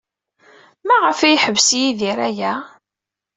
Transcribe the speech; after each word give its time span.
Maɣef 0.87 1.19
ay 1.21 1.31
yeḥbes 1.33 1.67
Yidir 1.79 2.19
aya? 2.27 2.53